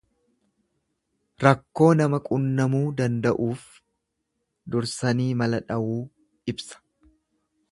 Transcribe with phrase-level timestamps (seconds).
[1.43, 3.67] Rakkoo nama qunnamuu danda'uuf
[4.77, 6.01] dursanii mala dhawuu
[6.55, 6.83] ibsa.